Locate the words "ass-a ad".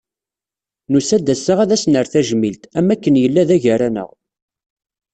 1.33-1.71